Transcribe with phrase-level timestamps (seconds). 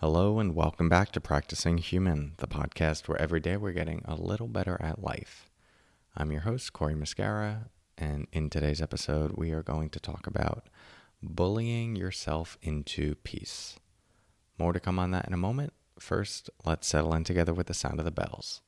[0.00, 4.14] Hello, and welcome back to Practicing Human, the podcast where every day we're getting a
[4.14, 5.50] little better at life.
[6.16, 7.68] I'm your host, Corey Muscara,
[7.98, 10.70] and in today's episode, we are going to talk about
[11.22, 13.78] bullying yourself into peace.
[14.56, 15.74] More to come on that in a moment.
[15.98, 18.62] First, let's settle in together with the sound of the bells.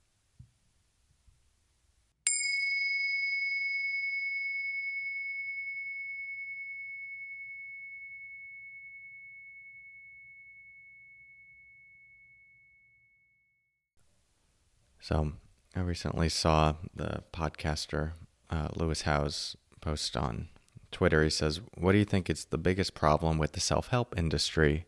[15.03, 15.33] So,
[15.75, 18.13] I recently saw the podcaster
[18.49, 20.49] uh, Lewis Howes post on
[20.93, 21.25] Twitter.
[21.25, 24.87] He says, What do you think is the biggest problem with the self help industry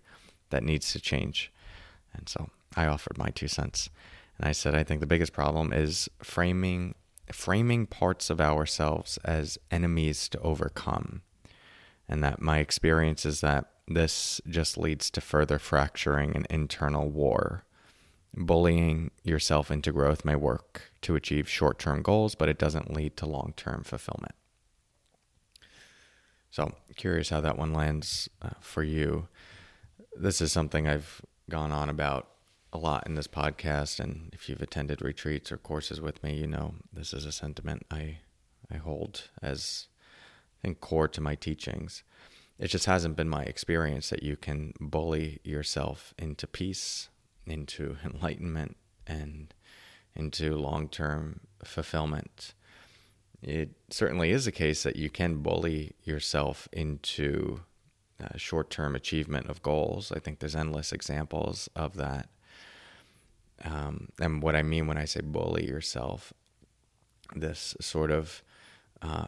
[0.51, 1.53] that needs to change?
[2.13, 3.91] And so I offered my two cents.
[4.39, 6.95] And I said, I think the biggest problem is framing
[7.33, 11.23] framing parts of ourselves as enemies to overcome.
[12.09, 17.65] And that my experience is that this just leads to further fracturing and internal war
[18.37, 23.17] Bullying yourself into growth may work to achieve short term goals, but it doesn't lead
[23.19, 24.35] to long term fulfillment.
[26.51, 29.29] So, curious how that one lands uh, for you.
[30.17, 32.29] This is something I've gone on about
[32.73, 36.47] a lot in this podcast, and if you've attended retreats or courses with me, you
[36.49, 38.19] know this is a sentiment I
[38.71, 39.87] I hold as
[40.59, 42.03] I think core to my teachings.
[42.59, 47.09] It just hasn't been my experience that you can bully yourself into peace
[47.47, 49.55] into enlightenment and
[50.15, 52.55] into long term fulfillment.
[53.43, 57.61] It certainly is a case that you can bully yourself into
[58.23, 60.13] uh, short term achievement of goals.
[60.13, 62.29] I think there's endless examples of that.
[63.65, 66.33] Um, and what I mean when I say bully yourself,
[67.35, 68.43] this sort of
[69.03, 69.27] uh,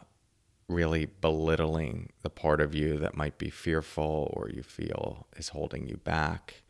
[0.67, 5.87] really belittling the part of you that might be fearful or you feel is holding
[5.87, 6.61] you back.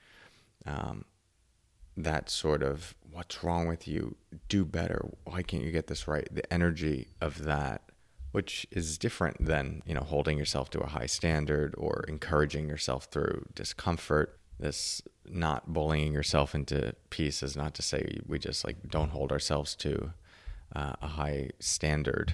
[0.66, 1.06] Um,
[1.98, 4.16] that sort of what's wrong with you?
[4.48, 5.10] Do better.
[5.26, 6.28] Why can't you get this right?
[6.32, 7.82] The energy of that
[8.32, 13.06] which is different than you know holding yourself to a high standard or encouraging yourself
[13.06, 14.40] through discomfort.
[14.60, 19.32] This not bullying yourself into peace is not to say we just like don't hold
[19.32, 20.14] ourselves to
[20.76, 22.34] uh, a high standard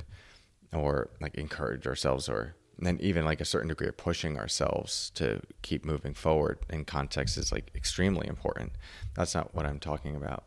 [0.73, 5.41] or like encourage ourselves or and even like a certain degree of pushing ourselves to
[5.61, 8.73] keep moving forward in context is like extremely important.
[9.15, 10.45] That's not what I'm talking about.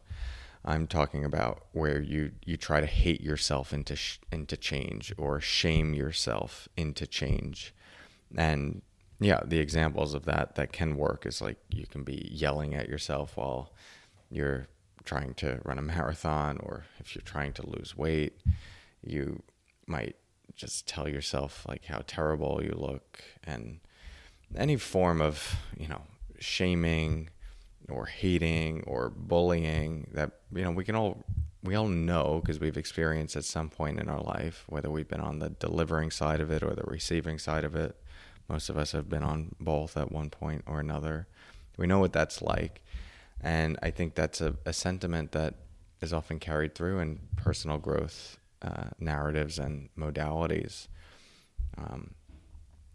[0.65, 5.41] I'm talking about where you you try to hate yourself into sh- into change or
[5.41, 7.72] shame yourself into change.
[8.36, 8.82] And
[9.20, 12.88] yeah, the examples of that that can work is like you can be yelling at
[12.88, 13.72] yourself while
[14.31, 14.66] you're
[15.04, 18.36] trying to run a marathon or if you're trying to lose weight,
[19.04, 19.42] you
[19.86, 20.16] might
[20.56, 23.80] just tell yourself like how terrible you look and
[24.56, 26.02] any form of you know
[26.38, 27.28] shaming
[27.88, 31.24] or hating or bullying that you know we can all
[31.62, 35.20] we all know because we've experienced at some point in our life whether we've been
[35.20, 37.96] on the delivering side of it or the receiving side of it.
[38.48, 41.26] Most of us have been on both at one point or another.
[41.76, 42.82] We know what that's like
[43.40, 45.54] and i think that's a, a sentiment that
[46.00, 50.88] is often carried through in personal growth uh, narratives and modalities.
[51.76, 52.14] Um,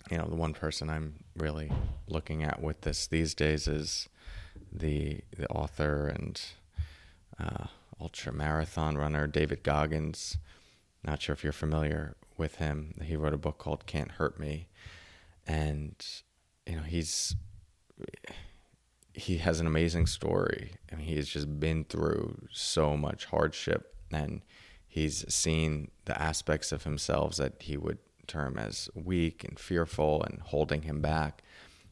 [0.10, 1.72] you know, the one person I'm really
[2.08, 4.10] looking at with this these days is
[4.72, 6.42] the the author and
[7.40, 7.66] uh,
[8.00, 10.38] ultra marathon runner David Goggins.
[11.04, 12.96] Not sure if you're familiar with him.
[13.04, 14.68] He wrote a book called "Can't Hurt Me,"
[15.48, 15.94] and
[16.66, 17.36] you know he's
[19.14, 20.72] he has an amazing story.
[20.92, 24.42] I mean, has just been through so much hardship and
[24.92, 27.98] he's seen the aspects of himself that he would
[28.28, 31.44] term as weak and fearful and holding him back.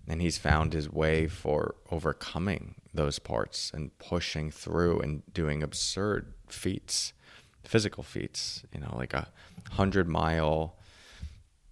[0.06, 6.34] And he's found his way for overcoming those parts and pushing through and doing absurd
[6.48, 7.14] feats,
[7.64, 9.30] physical feats, you know, like a
[9.72, 10.76] hundred mile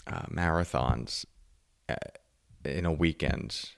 [0.08, 1.26] uh, marathons
[1.90, 1.96] uh,
[2.64, 3.72] in a weekend,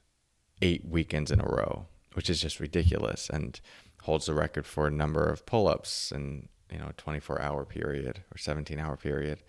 [0.61, 3.59] eight weekends in a row, which is just ridiculous and
[4.03, 8.23] holds the record for a number of pull ups and you know 24 hour period
[8.33, 9.41] or 17 hour period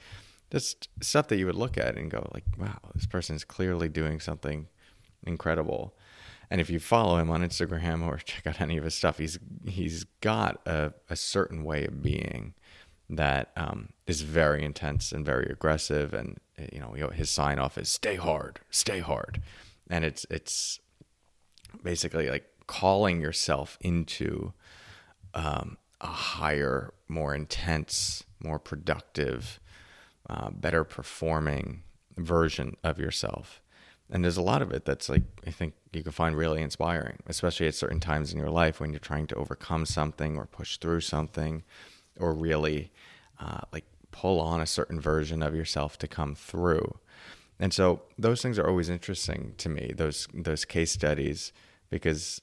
[0.50, 3.88] just stuff that you would look at and go like wow this person is clearly
[3.88, 4.68] doing something
[5.24, 5.94] incredible.
[6.52, 9.38] And if you follow him on instagram or check out any of his stuff he's
[9.66, 12.54] he's got a, a certain way of being
[13.08, 16.14] that um, is very intense and very aggressive.
[16.14, 16.38] And
[16.72, 19.42] you know his sign off is stay hard stay hard.
[19.88, 20.80] And it's it's
[21.82, 24.52] basically like calling yourself into
[25.34, 29.60] um, a higher, more intense, more productive,
[30.28, 31.82] uh, better performing
[32.16, 33.60] version of yourself.
[34.12, 37.18] and there's a lot of it that's like I think you can find really inspiring,
[37.26, 40.78] especially at certain times in your life when you're trying to overcome something or push
[40.78, 41.62] through something,
[42.18, 42.90] or really
[43.38, 46.98] uh, like pull on a certain version of yourself to come through.
[47.60, 49.92] And so those things are always interesting to me.
[49.96, 51.52] Those those case studies
[51.88, 52.40] because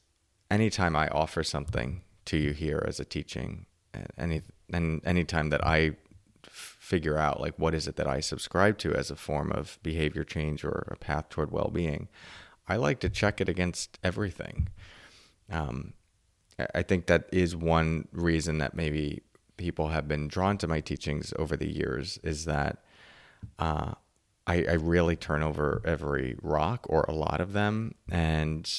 [0.50, 3.66] anytime I offer something to you here as a teaching,
[4.18, 4.42] any
[4.72, 5.96] and anytime that I
[6.44, 10.24] figure out like what is it that I subscribe to as a form of behavior
[10.24, 12.08] change or a path toward well-being,
[12.68, 14.70] I like to check it against everything.
[15.52, 15.94] Um,
[16.74, 19.22] I think that is one reason that maybe
[19.58, 22.84] people have been drawn to my teachings over the years is that
[23.60, 23.94] uh,
[24.46, 28.70] I, I really turn over every rock or a lot of them, and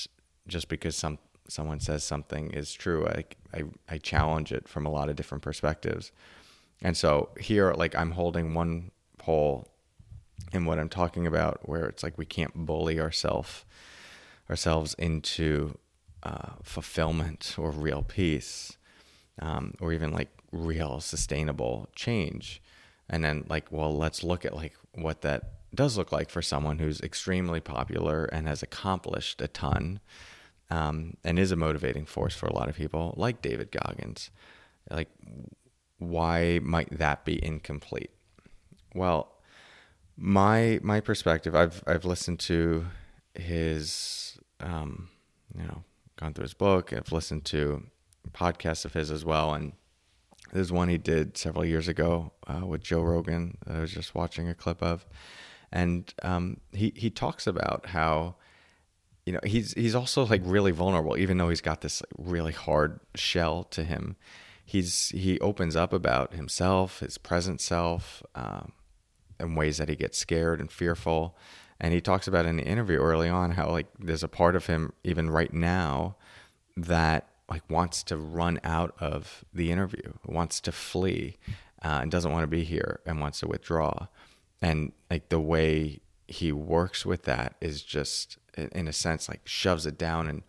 [0.46, 1.18] just because some
[1.48, 3.24] someone says something is true, I,
[3.54, 6.12] I, I challenge it from a lot of different perspectives.
[6.82, 9.68] And so here, like I'm holding one pole
[10.52, 13.64] in what I'm talking about, where it's like we can't bully ourselves
[14.48, 15.76] ourselves into
[16.22, 18.78] uh, fulfillment or real peace,
[19.40, 22.62] um, or even like real sustainable change.
[23.10, 26.78] And then like, well, let's look at like what that does look like for someone
[26.78, 30.00] who's extremely popular and has accomplished a ton
[30.70, 34.30] um, and is a motivating force for a lot of people, like David Goggins.
[34.90, 35.08] Like,
[35.98, 38.10] why might that be incomplete?
[38.94, 39.32] Well,
[40.16, 42.86] my my perspective, I've I've listened to
[43.34, 45.10] his, um,
[45.56, 45.84] you know,
[46.16, 46.92] gone through his book.
[46.92, 47.84] I've listened to
[48.32, 49.72] podcasts of his as well, and
[50.52, 54.48] there's one he did several years ago uh, with Joe Rogan I was just watching
[54.48, 55.06] a clip of,
[55.70, 58.36] and um, he he talks about how
[59.28, 62.52] you know he's he's also like really vulnerable even though he's got this like, really
[62.52, 64.16] hard shell to him.
[64.64, 68.72] He's he opens up about himself his present self um,
[69.38, 71.36] in ways that he gets scared and fearful.
[71.78, 74.64] And he talks about in the interview early on how like there's a part of
[74.64, 76.16] him even right now
[76.74, 81.36] that like wants to run out of the interview wants to flee
[81.84, 84.06] uh, and doesn't want to be here and wants to withdraw.
[84.62, 89.86] And like the way he works with that is just in a sense like shoves
[89.86, 90.42] it down and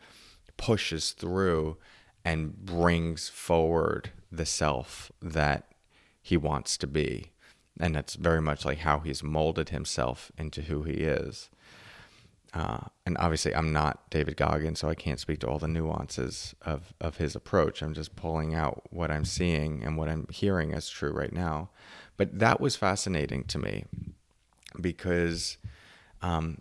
[0.57, 1.77] pushes through
[2.25, 5.71] and brings forward the self that
[6.21, 7.31] he wants to be.
[7.79, 11.49] And that's very much like how he's molded himself into who he is.
[12.51, 16.55] Uh, and obviously i'm not david goggins so i can't speak to all the nuances
[16.63, 17.83] of, of his approach.
[17.83, 21.69] I'm just pulling out what i'm seeing and what i'm hearing as true right now.
[22.17, 23.85] But that was fascinating to me
[24.81, 25.57] because
[26.21, 26.59] um,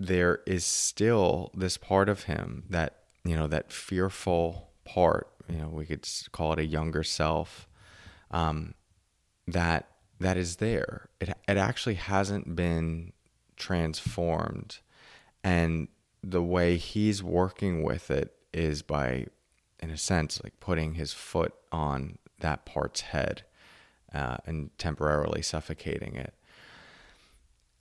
[0.00, 5.68] there is still this part of him that you know that fearful part you know
[5.68, 7.68] we could call it a younger self
[8.30, 8.74] um,
[9.46, 9.88] that
[10.20, 11.08] that is there.
[11.20, 13.12] It it actually hasn't been
[13.56, 14.78] transformed.
[15.44, 15.88] And
[16.22, 19.26] the way he's working with it is by
[19.80, 23.42] in a sense like putting his foot on that part's head
[24.12, 26.34] uh, and temporarily suffocating it.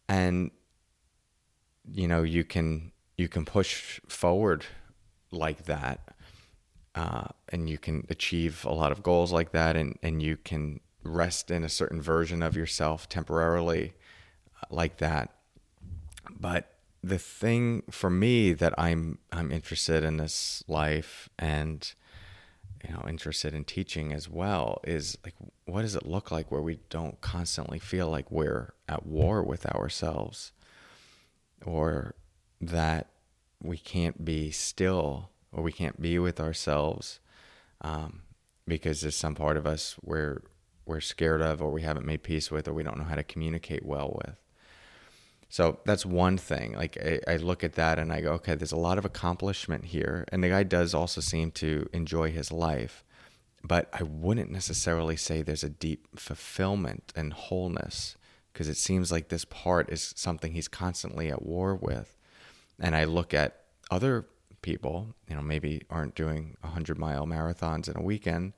[0.07, 0.51] And
[1.91, 4.65] you know you can you can push forward
[5.31, 6.15] like that
[6.97, 10.79] uh, and you can achieve a lot of goals like that and, and you can
[11.03, 13.93] rest in a certain version of yourself temporarily
[14.61, 15.31] uh, like that.
[16.39, 16.73] But
[17.03, 21.93] the thing for me that I'm I'm interested in this life and
[22.83, 26.61] you know interested in teaching as well is like what does it look like where
[26.61, 30.51] we don't constantly feel like we're at war with ourselves
[31.65, 32.15] or
[32.61, 33.09] that
[33.61, 37.19] we can't be still or we can't be with ourselves
[37.81, 38.21] um,
[38.67, 40.41] because there's some part of us where
[40.85, 43.23] we're scared of or we haven't made peace with or we don't know how to
[43.23, 44.35] communicate well with.
[45.49, 46.73] So that's one thing.
[46.75, 49.85] Like I, I, look at that and i go okay there's a lot of accomplishment
[49.85, 50.25] here.
[50.31, 53.03] And the guy does also seem to enjoy his life
[53.63, 58.15] but i wouldn't necessarily say there's a deep fulfillment and wholeness
[58.57, 62.17] because it seems like this part is something he's constantly at war with.
[62.79, 64.25] And I look at other
[64.63, 68.53] people, you know, maybe aren't doing 100 mile marathons in a weekend.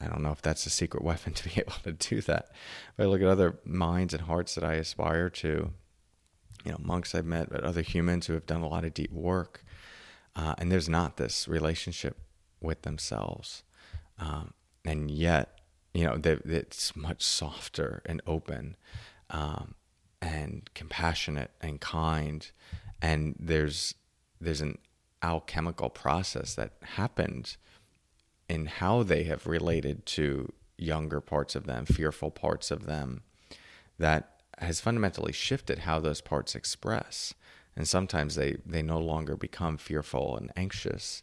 [0.00, 2.50] I don't know if that's a secret weapon to be able to do that.
[2.96, 5.70] But I look at other minds and hearts that I aspire to,
[6.64, 9.12] you know, monks I've met, but other humans who have done a lot of deep
[9.12, 9.64] work.
[10.34, 12.16] Uh, and there's not this relationship
[12.60, 13.62] with themselves.
[14.18, 14.52] Um,
[14.84, 15.60] and yet,
[15.94, 18.74] you know, it's much softer and open
[19.30, 19.74] um,
[20.20, 22.50] and compassionate and kind.
[23.00, 23.94] And there's
[24.40, 24.78] there's an
[25.22, 27.56] alchemical process that happened
[28.48, 33.22] in how they have related to younger parts of them, fearful parts of them,
[33.98, 37.34] that has fundamentally shifted how those parts express.
[37.76, 41.22] and sometimes they they no longer become fearful and anxious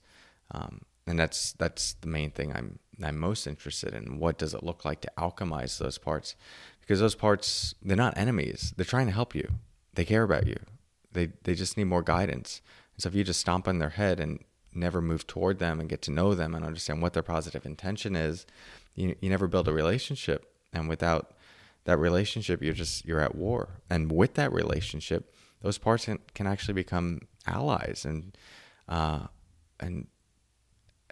[0.51, 4.19] um, and that's that's the main thing I'm I'm most interested in.
[4.19, 6.35] What does it look like to alchemize those parts?
[6.81, 8.73] Because those parts they're not enemies.
[8.75, 9.49] They're trying to help you.
[9.93, 10.57] They care about you.
[11.11, 12.61] They they just need more guidance.
[12.95, 14.43] And so if you just stomp on their head and
[14.73, 18.15] never move toward them and get to know them and understand what their positive intention
[18.15, 18.45] is,
[18.95, 20.51] you you never build a relationship.
[20.73, 21.33] And without
[21.85, 23.81] that relationship, you're just you're at war.
[23.89, 28.37] And with that relationship, those parts can, can actually become allies and
[28.89, 29.27] uh,
[29.79, 30.07] and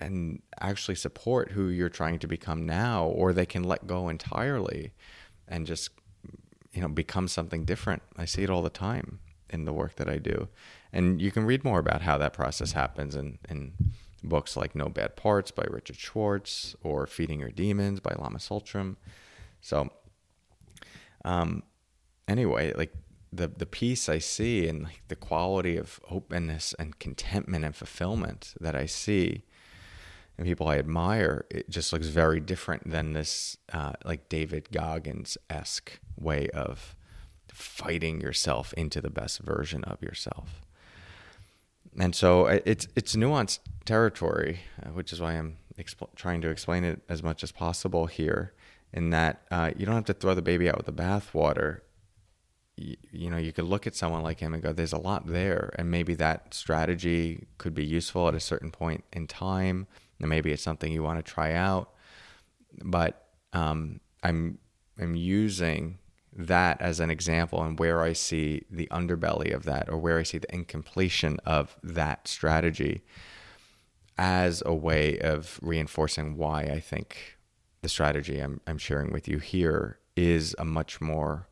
[0.03, 4.93] and actually support who you're trying to become now or they can let go entirely
[5.47, 5.89] and just
[6.71, 8.01] you know become something different.
[8.17, 9.19] I see it all the time
[9.49, 10.47] in the work that i do.
[10.91, 13.73] And you can read more about how that process happens in, in
[14.23, 18.95] books like no bad parts by richard schwartz or feeding your demons by lama tsultrim
[19.59, 19.89] so
[21.25, 21.61] um
[22.25, 22.93] anyway like
[23.35, 28.53] the the peace I see and like the quality of openness and contentment and fulfillment
[28.61, 29.43] that I see
[30.37, 35.37] and people I admire, it just looks very different than this uh, like David Goggins
[35.49, 36.95] esque way of
[37.49, 40.61] fighting yourself into the best version of yourself.
[41.99, 46.83] And so it's it's nuanced territory, uh, which is why I'm exp- trying to explain
[46.83, 48.53] it as much as possible here.
[48.91, 51.81] In that uh, you don't have to throw the baby out with the bathwater.
[52.75, 55.27] You, you know, you could look at someone like him and go, "There's a lot
[55.27, 59.85] there," and maybe that strategy could be useful at a certain point in time
[60.19, 61.91] and maybe it's something you want to try out.
[62.83, 64.57] But um, I'm
[64.99, 65.99] I'm using
[66.35, 70.23] that as an example and where I see the underbelly of that or where I
[70.23, 73.03] see the incompletion of that strategy
[74.17, 77.37] as a way of reinforcing why I think
[77.81, 81.47] the strategy I'm, I'm sharing with you here is a much more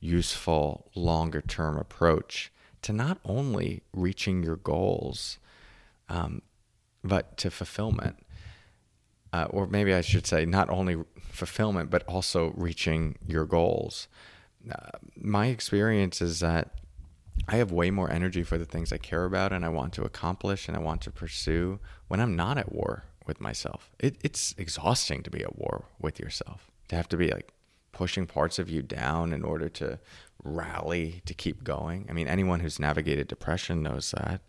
[0.00, 5.38] useful, longer term approach to not only reaching your goals,
[6.08, 6.42] um,
[7.04, 8.16] but to fulfillment.
[9.32, 14.08] Uh, or maybe I should say, not only fulfillment, but also reaching your goals.
[14.70, 16.70] Uh, my experience is that
[17.48, 20.04] I have way more energy for the things I care about and I want to
[20.04, 23.90] accomplish and I want to pursue when I'm not at war with myself.
[23.98, 27.52] It, it's exhausting to be at war with yourself, to have to be like
[27.92, 29.98] pushing parts of you down in order to
[30.42, 32.06] rally to keep going.
[32.08, 34.40] I mean, anyone who's navigated depression knows that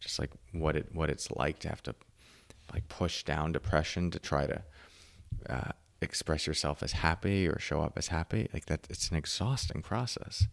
[0.00, 1.94] just like what it what it's like to have to
[2.72, 4.62] like push down depression to try to
[5.48, 8.48] uh, express yourself as happy or show up as happy.
[8.52, 10.46] Like that it's an exhausting process.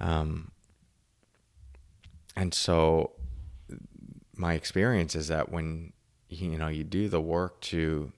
[0.00, 0.50] Um
[2.36, 3.12] and so
[4.36, 5.92] my experience is that when
[6.28, 8.12] you know you do the work to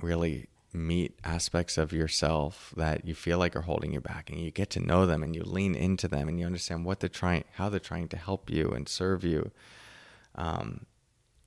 [0.00, 4.50] really meet aspects of yourself that you feel like are holding you back and you
[4.50, 7.44] get to know them and you lean into them and you understand what they're trying
[7.54, 9.50] how they're trying to help you and serve you
[10.34, 10.86] um,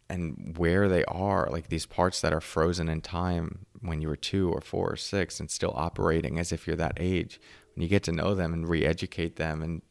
[0.09, 4.15] and where they are like these parts that are frozen in time when you were
[4.15, 7.39] two or four or six and still operating as if you're that age.
[7.73, 9.81] When you get to know them and re-educate them and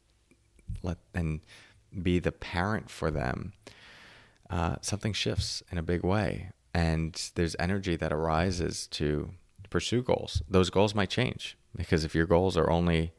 [0.83, 1.41] let and
[2.03, 3.53] be the parent for them
[4.50, 9.31] uh, something shifts in a big way and there's energy that arises to
[9.71, 10.43] pursue goals.
[10.49, 13.12] Those goals might change because if your goals are only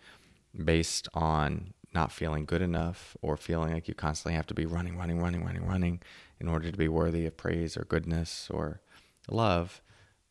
[0.64, 4.98] based on not feeling good enough or feeling like you constantly have to be running,
[4.98, 6.02] running, running, running, running
[6.40, 8.82] in order to be worthy of praise or goodness or
[9.30, 9.82] love,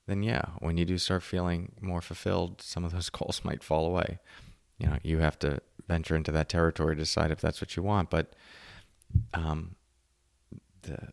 [0.07, 3.87] then yeah, when you do start feeling more fulfilled, some of those goals might fall
[3.87, 4.19] away.
[4.79, 7.83] You know, you have to venture into that territory to decide if that's what you
[7.83, 8.11] want.
[8.11, 8.35] But
[9.33, 9.77] um,
[10.83, 11.09] the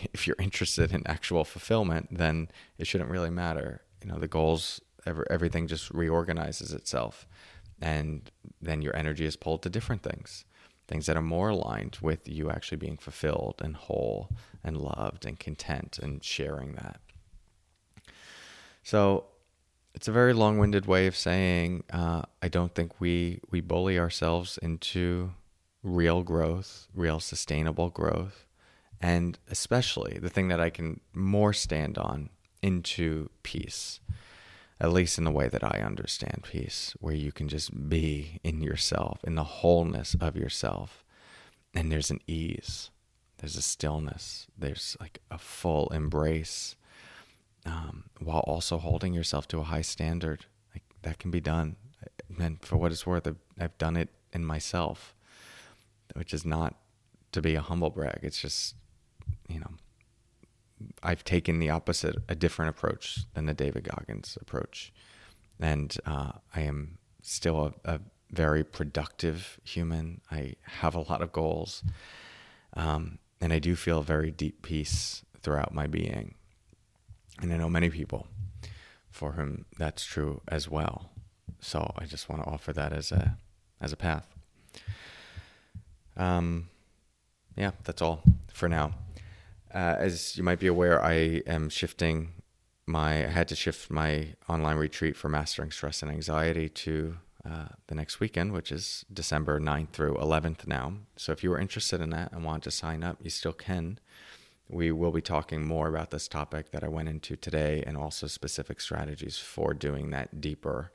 [0.12, 3.82] if you're interested in actual fulfillment, then it shouldn't really matter.
[4.02, 7.26] You know, the goals, every, everything just reorganizes itself.
[7.80, 8.30] And
[8.60, 10.44] then your energy is pulled to different things,
[10.86, 14.30] things that are more aligned with you actually being fulfilled and whole
[14.62, 17.00] and loved and content and sharing that.
[18.84, 19.26] So
[19.94, 23.98] it's a very long winded way of saying uh, I don't think we, we bully
[23.98, 25.32] ourselves into
[25.82, 28.46] real growth, real sustainable growth
[29.02, 32.30] and especially the thing that I can more stand on
[32.62, 33.98] into peace,
[34.80, 38.62] at least in the way that I understand peace, where you can just be in
[38.62, 41.04] yourself, in the wholeness of yourself.
[41.74, 42.90] And there's an ease,
[43.38, 46.76] there's a stillness, there's like a full embrace,
[47.66, 50.46] um, while also holding yourself to a high standard.
[50.72, 51.74] Like that can be done.
[52.38, 55.12] And for what it's worth, I've, I've done it in myself,
[56.14, 56.76] which is not
[57.32, 58.20] to be a humble brag.
[58.22, 58.76] It's just
[59.48, 59.70] you know,
[61.02, 64.92] I've taken the opposite, a different approach than the David Goggins approach,
[65.60, 70.22] and uh, I am still a, a, very productive human.
[70.30, 71.84] I have a lot of goals.
[72.74, 76.36] Um, and I do feel very deep peace throughout my being.
[77.40, 78.28] And I know many people
[79.10, 81.10] for whom that's true as well.
[81.60, 83.36] So I just want to offer that as a
[83.80, 84.26] as a path.
[86.16, 86.68] Um,
[87.56, 88.22] yeah, that's all
[88.52, 88.94] for now.
[89.74, 92.32] Uh, as you might be aware, I am shifting
[92.86, 93.24] my.
[93.24, 97.16] I had to shift my online retreat for mastering stress and anxiety to
[97.48, 100.94] uh, the next weekend, which is December 9th through 11th now.
[101.16, 103.98] So if you are interested in that and want to sign up, you still can.
[104.68, 108.26] We will be talking more about this topic that I went into today and also
[108.26, 110.92] specific strategies for doing that deeper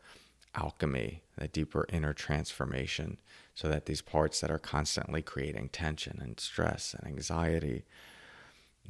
[0.55, 3.17] alchemy, that deeper inner transformation,
[3.55, 7.83] so that these parts that are constantly creating tension and stress and anxiety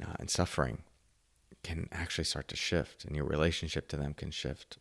[0.02, 0.78] uh, and suffering
[1.62, 4.78] can actually start to shift and your relationship to them can shift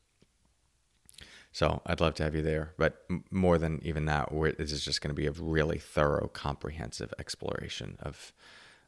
[1.57, 2.73] so I'd love to have you there.
[2.77, 7.13] But more than even that, this is just going to be a really thorough, comprehensive
[7.17, 8.31] exploration of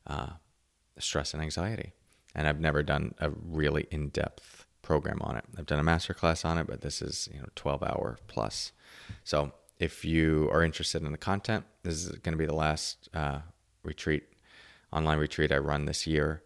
[0.06, 0.34] uh,
[1.00, 1.94] stress and anxiety.
[2.36, 5.46] And I've never done a really in depth program on it.
[5.58, 8.72] I've done a master class on it, but this is you know 12 hour plus.
[9.24, 13.10] So if you are interested in the content, this is going to be the last
[13.16, 13.40] uh,
[13.82, 14.26] retreat,
[14.92, 16.44] online retreat I run this year.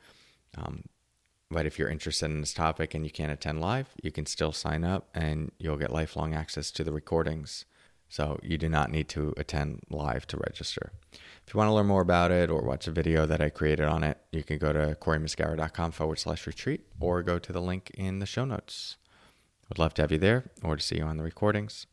[0.57, 0.83] Um,
[1.50, 4.51] but if you're interested in this topic and you can't attend live, you can still
[4.51, 7.65] sign up and you'll get lifelong access to the recordings.
[8.09, 10.91] So you do not need to attend live to register.
[11.12, 13.88] If you want to learn more about it or watch a video that I created
[13.88, 17.91] on it, you can go to coreymuscara.com forward slash retreat or go to the link
[17.95, 18.97] in the show notes.
[19.69, 21.88] Would love to have you there or to see you on the recordings.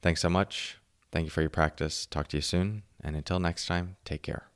[0.00, 0.78] Thanks so much.
[1.12, 2.06] Thank you for your practice.
[2.06, 2.82] Talk to you soon.
[3.02, 4.49] And until next time, take care.